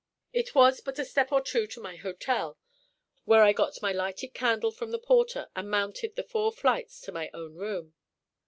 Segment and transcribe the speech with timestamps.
[0.33, 2.57] It was but a step or two to my hotel,
[3.25, 7.11] where I got my lighted candle from the porter and mounted the four flights to
[7.11, 7.93] my own room.